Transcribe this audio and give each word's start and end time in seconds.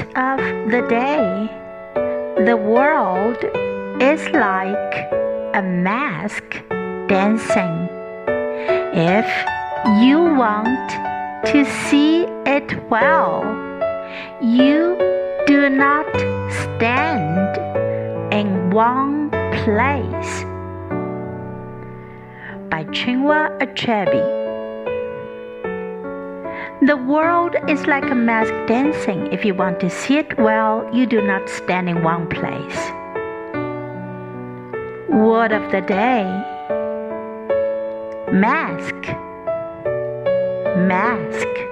of 0.00 0.38
the 0.70 0.84
day. 0.88 1.48
The 2.44 2.56
world 2.56 3.38
is 4.00 4.20
like 4.30 4.94
a 5.54 5.62
mask 5.62 6.44
dancing. 7.08 7.88
If 8.94 9.26
you 10.02 10.18
want 10.22 10.90
to 11.46 11.64
see 11.88 12.24
it 12.46 12.88
well, 12.90 13.42
you 14.40 14.96
do 15.46 15.68
not 15.68 16.06
stand 16.62 17.56
in 18.32 18.70
one 18.70 19.30
place. 19.64 20.44
By 22.70 22.84
Chinua 22.84 23.58
Achebe. 23.58 24.37
The 26.80 26.96
world 26.96 27.56
is 27.68 27.86
like 27.86 28.08
a 28.08 28.14
mask 28.14 28.52
dancing. 28.68 29.32
If 29.32 29.44
you 29.44 29.52
want 29.52 29.80
to 29.80 29.90
see 29.90 30.18
it 30.18 30.38
well, 30.38 30.88
you 30.94 31.06
do 31.06 31.20
not 31.20 31.48
stand 31.48 31.88
in 31.88 32.04
one 32.04 32.28
place. 32.28 32.90
Word 35.08 35.50
of 35.50 35.72
the 35.72 35.80
day 35.80 36.22
Mask. 38.32 38.94
Mask. 40.86 41.67